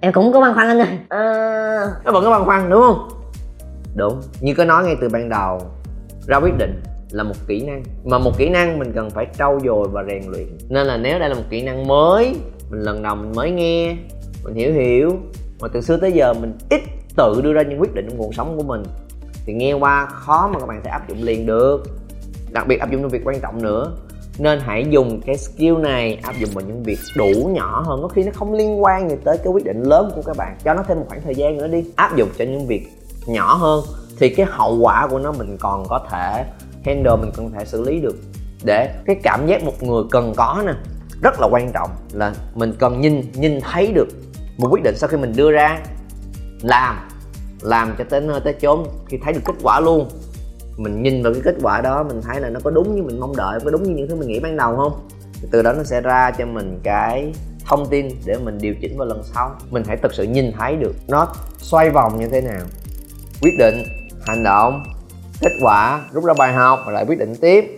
em 0.00 0.12
cũng 0.12 0.32
có 0.32 0.40
băn 0.40 0.54
khoăn 0.54 0.68
anh 0.68 0.78
ơi. 0.78 0.98
À... 1.08 1.86
nó 2.04 2.12
vẫn 2.12 2.24
có 2.24 2.30
băn 2.30 2.44
khoăn 2.44 2.70
đúng 2.70 2.82
không? 2.82 3.08
Đúng 3.96 4.20
như 4.40 4.54
có 4.54 4.64
nói 4.64 4.84
ngay 4.84 4.96
từ 5.00 5.08
ban 5.08 5.28
đầu 5.28 5.60
ra 6.26 6.36
quyết 6.36 6.58
định 6.58 6.82
là 7.10 7.22
một 7.22 7.34
kỹ 7.46 7.64
năng 7.66 7.82
mà 8.04 8.18
một 8.18 8.38
kỹ 8.38 8.48
năng 8.48 8.78
mình 8.78 8.92
cần 8.94 9.10
phải 9.10 9.26
trau 9.38 9.58
dồi 9.64 9.88
và 9.92 10.04
rèn 10.08 10.22
luyện. 10.30 10.46
Nên 10.68 10.86
là 10.86 10.96
nếu 10.96 11.18
đây 11.18 11.28
là 11.28 11.34
một 11.34 11.44
kỹ 11.50 11.62
năng 11.62 11.86
mới 11.86 12.36
mình 12.70 12.80
lần 12.80 13.02
đầu 13.02 13.14
mình 13.14 13.32
mới 13.36 13.50
nghe 13.50 13.96
mình 14.44 14.54
hiểu 14.54 14.72
hiểu 14.72 15.16
mà 15.60 15.68
từ 15.72 15.80
xưa 15.80 15.96
tới 15.96 16.12
giờ 16.12 16.34
mình 16.34 16.58
ít 16.70 16.80
tự 17.16 17.40
đưa 17.44 17.52
ra 17.52 17.62
những 17.62 17.80
quyết 17.80 17.94
định 17.94 18.06
trong 18.08 18.18
cuộc 18.18 18.34
sống 18.34 18.56
của 18.56 18.62
mình 18.62 18.82
thì 19.46 19.52
nghe 19.52 19.72
qua 19.72 20.06
khó 20.06 20.50
mà 20.52 20.60
các 20.60 20.66
bạn 20.66 20.80
sẽ 20.84 20.90
áp 20.90 21.08
dụng 21.08 21.22
liền 21.22 21.46
được. 21.46 21.82
Đặc 22.50 22.66
biệt 22.66 22.80
áp 22.80 22.90
dụng 22.90 23.02
trong 23.02 23.10
việc 23.10 23.22
quan 23.24 23.40
trọng 23.40 23.62
nữa 23.62 23.92
nên 24.38 24.60
hãy 24.60 24.86
dùng 24.90 25.20
cái 25.26 25.36
skill 25.36 25.76
này, 25.76 26.18
áp 26.22 26.34
dụng 26.38 26.50
vào 26.54 26.64
những 26.64 26.82
việc 26.82 26.98
đủ 27.16 27.50
nhỏ 27.52 27.82
hơn. 27.86 28.02
Có 28.02 28.08
khi 28.08 28.22
nó 28.22 28.32
không 28.34 28.52
liên 28.52 28.82
quan 28.82 29.10
gì 29.10 29.16
tới 29.24 29.38
cái 29.38 29.52
quyết 29.52 29.64
định 29.64 29.82
lớn 29.82 30.12
của 30.14 30.22
các 30.26 30.36
bạn. 30.36 30.56
Cho 30.64 30.74
nó 30.74 30.82
thêm 30.88 30.98
một 30.98 31.04
khoảng 31.08 31.22
thời 31.24 31.34
gian 31.34 31.56
nữa 31.56 31.68
đi. 31.68 31.84
Áp 31.96 32.16
dụng 32.16 32.28
cho 32.38 32.44
những 32.44 32.66
việc 32.66 32.88
nhỏ 33.26 33.54
hơn 33.54 33.84
thì 34.18 34.28
cái 34.28 34.46
hậu 34.50 34.78
quả 34.78 35.06
của 35.10 35.18
nó 35.18 35.32
mình 35.32 35.56
còn 35.60 35.84
có 35.88 36.06
thể 36.10 36.44
handle, 36.84 37.16
mình 37.16 37.30
còn 37.36 37.52
thể 37.52 37.64
xử 37.64 37.84
lý 37.84 38.00
được. 38.00 38.16
Để 38.64 38.94
cái 39.06 39.16
cảm 39.22 39.46
giác 39.46 39.64
một 39.64 39.82
người 39.82 40.02
cần 40.10 40.32
có 40.36 40.62
nè, 40.66 40.72
rất 41.22 41.40
là 41.40 41.48
quan 41.50 41.72
trọng 41.72 41.90
là 42.12 42.34
mình 42.54 42.72
cần 42.78 43.00
nhìn 43.00 43.22
nhìn 43.34 43.60
thấy 43.60 43.92
được 43.92 44.08
một 44.58 44.68
quyết 44.70 44.82
định 44.84 44.94
sau 44.96 45.08
khi 45.08 45.16
mình 45.16 45.32
đưa 45.36 45.50
ra. 45.50 45.80
Làm 46.62 47.08
làm 47.62 47.94
cho 47.98 48.04
tới 48.10 48.20
nơi 48.20 48.40
tới 48.40 48.52
chốn 48.52 48.86
khi 49.08 49.18
thấy 49.24 49.32
được 49.32 49.40
kết 49.44 49.54
quả 49.62 49.80
luôn 49.80 50.08
mình 50.78 51.02
nhìn 51.02 51.22
vào 51.22 51.32
cái 51.32 51.42
kết 51.44 51.54
quả 51.62 51.80
đó, 51.80 52.02
mình 52.02 52.20
thấy 52.22 52.40
là 52.40 52.48
nó 52.48 52.60
có 52.64 52.70
đúng 52.70 52.96
như 52.96 53.02
mình 53.02 53.20
mong 53.20 53.36
đợi, 53.36 53.60
có 53.64 53.70
đúng 53.70 53.82
như 53.82 53.94
những 53.94 54.08
thứ 54.08 54.16
mình 54.16 54.28
nghĩ 54.28 54.40
ban 54.40 54.56
đầu 54.56 54.76
không? 54.76 55.08
Từ 55.50 55.62
đó 55.62 55.72
nó 55.72 55.82
sẽ 55.82 56.00
ra 56.00 56.30
cho 56.38 56.46
mình 56.46 56.80
cái 56.82 57.32
thông 57.66 57.86
tin 57.90 58.08
để 58.26 58.36
mình 58.44 58.58
điều 58.60 58.74
chỉnh 58.80 58.98
vào 58.98 59.08
lần 59.08 59.22
sau. 59.34 59.56
Mình 59.70 59.82
hãy 59.86 59.96
thực 59.96 60.14
sự 60.14 60.22
nhìn 60.22 60.52
thấy 60.58 60.76
được 60.76 60.94
nó 61.08 61.32
xoay 61.58 61.90
vòng 61.90 62.20
như 62.20 62.28
thế 62.28 62.40
nào. 62.40 62.60
Quyết 63.42 63.52
định 63.58 63.82
hành 64.26 64.44
động, 64.44 64.82
kết 65.40 65.52
quả, 65.62 66.00
rút 66.12 66.24
ra 66.24 66.34
bài 66.38 66.52
học 66.52 66.80
và 66.86 66.92
lại 66.92 67.04
quyết 67.08 67.18
định 67.18 67.34
tiếp 67.40 67.77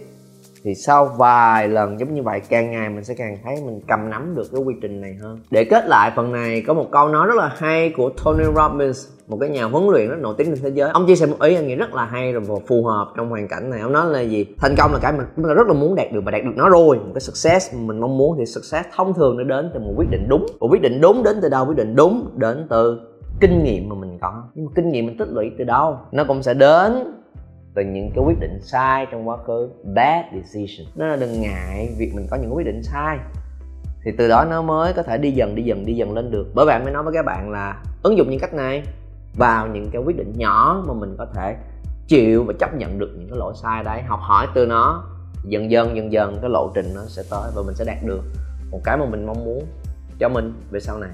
thì 0.64 0.74
sau 0.74 1.04
vài 1.18 1.68
lần 1.68 2.00
giống 2.00 2.14
như 2.14 2.22
vậy, 2.22 2.40
càng 2.48 2.70
ngày 2.70 2.88
mình 2.88 3.04
sẽ 3.04 3.14
càng 3.14 3.38
thấy 3.44 3.56
mình 3.66 3.80
cầm 3.88 4.10
nắm 4.10 4.34
được 4.34 4.44
cái 4.52 4.62
quy 4.62 4.74
trình 4.82 5.00
này 5.00 5.14
hơn. 5.22 5.38
Để 5.50 5.64
kết 5.64 5.86
lại 5.86 6.12
phần 6.16 6.32
này, 6.32 6.62
có 6.66 6.74
một 6.74 6.86
câu 6.92 7.08
nói 7.08 7.26
rất 7.26 7.36
là 7.36 7.50
hay 7.56 7.92
của 7.96 8.10
Tony 8.24 8.44
Robbins, 8.44 9.08
một 9.28 9.38
cái 9.40 9.48
nhà 9.48 9.64
huấn 9.64 9.86
luyện 9.86 10.08
rất 10.08 10.16
nổi 10.20 10.34
tiếng 10.38 10.46
trên 10.46 10.62
thế 10.62 10.70
giới. 10.70 10.90
Ông 10.90 11.06
chia 11.06 11.16
sẻ 11.16 11.26
một 11.26 11.40
ý 11.40 11.54
anh 11.54 11.66
nghĩ 11.66 11.74
rất 11.74 11.94
là 11.94 12.04
hay 12.04 12.32
và 12.32 12.54
phù 12.66 12.84
hợp 12.84 13.12
trong 13.16 13.30
hoàn 13.30 13.48
cảnh 13.48 13.70
này. 13.70 13.80
Ông 13.80 13.92
nói 13.92 14.06
là 14.10 14.20
gì? 14.20 14.46
Thành 14.58 14.74
công 14.78 14.92
là 14.92 14.98
cái 15.02 15.12
mình 15.12 15.26
chúng 15.36 15.44
ta 15.48 15.54
rất 15.54 15.66
là 15.66 15.74
muốn 15.74 15.94
đạt 15.94 16.12
được 16.12 16.20
và 16.24 16.30
đạt 16.30 16.44
được 16.44 16.52
nó 16.56 16.68
rồi. 16.68 16.96
Một 16.96 17.10
cái 17.14 17.20
success 17.20 17.74
mình 17.74 18.00
mong 18.00 18.18
muốn 18.18 18.36
thì 18.38 18.46
success 18.46 18.88
thông 18.96 19.14
thường 19.14 19.36
nó 19.36 19.44
đến 19.44 19.70
từ 19.74 19.80
một 19.80 19.92
quyết 19.96 20.10
định 20.10 20.26
đúng. 20.28 20.46
Một 20.60 20.68
quyết 20.70 20.82
định 20.82 21.00
đúng 21.00 21.22
đến 21.22 21.36
từ 21.42 21.48
đâu? 21.48 21.66
Quyết 21.66 21.76
định 21.76 21.96
đúng 21.96 22.30
đến 22.36 22.66
từ 22.70 23.00
kinh 23.40 23.64
nghiệm 23.64 23.88
mà 23.88 23.94
mình 23.94 24.18
có. 24.20 24.42
Nhưng 24.54 24.66
mà 24.66 24.72
kinh 24.74 24.90
nghiệm 24.90 25.06
mình 25.06 25.16
tích 25.18 25.28
lũy 25.28 25.50
từ 25.58 25.64
đâu? 25.64 25.98
Nó 26.12 26.24
cũng 26.24 26.42
sẽ 26.42 26.54
đến 26.54 26.92
từ 27.74 27.82
những 27.82 28.10
cái 28.14 28.24
quyết 28.24 28.40
định 28.40 28.60
sai 28.62 29.06
trong 29.10 29.28
quá 29.28 29.36
khứ, 29.46 29.70
bad 29.94 30.24
decision. 30.34 30.92
Nó 30.94 31.06
là 31.06 31.16
đừng 31.16 31.40
ngại 31.40 31.94
việc 31.98 32.14
mình 32.14 32.26
có 32.30 32.36
những 32.36 32.56
quyết 32.56 32.66
định 32.66 32.82
sai. 32.82 33.18
Thì 34.04 34.10
từ 34.18 34.28
đó 34.28 34.44
nó 34.44 34.62
mới 34.62 34.92
có 34.92 35.02
thể 35.02 35.18
đi 35.18 35.30
dần 35.30 35.54
đi 35.54 35.62
dần 35.62 35.86
đi 35.86 35.94
dần 35.94 36.14
lên 36.14 36.30
được. 36.30 36.46
Bởi 36.54 36.66
bạn 36.66 36.84
mới 36.84 36.92
nói 36.92 37.02
với 37.02 37.12
các 37.14 37.24
bạn 37.24 37.50
là 37.50 37.82
ứng 38.02 38.18
dụng 38.18 38.30
những 38.30 38.40
cách 38.40 38.54
này 38.54 38.82
vào 39.36 39.66
những 39.66 39.90
cái 39.90 40.02
quyết 40.02 40.16
định 40.16 40.32
nhỏ 40.36 40.84
mà 40.88 40.94
mình 40.94 41.14
có 41.18 41.26
thể 41.34 41.56
chịu 42.08 42.44
và 42.44 42.54
chấp 42.58 42.74
nhận 42.74 42.98
được 42.98 43.10
những 43.18 43.28
cái 43.28 43.38
lỗi 43.38 43.54
sai 43.62 43.84
đấy. 43.84 44.02
Học 44.02 44.20
hỏi 44.22 44.46
từ 44.54 44.66
nó. 44.66 45.04
Dần 45.44 45.70
dần 45.70 45.96
dần 45.96 46.12
dần 46.12 46.38
cái 46.40 46.50
lộ 46.50 46.70
trình 46.74 46.94
nó 46.94 47.00
sẽ 47.08 47.22
tới 47.30 47.50
và 47.54 47.62
mình 47.66 47.74
sẽ 47.74 47.84
đạt 47.84 47.98
được 48.04 48.22
một 48.70 48.80
cái 48.84 48.96
mà 48.96 49.06
mình 49.06 49.26
mong 49.26 49.44
muốn 49.44 49.66
cho 50.18 50.28
mình 50.28 50.52
về 50.70 50.80
sau 50.80 50.98
này. 50.98 51.10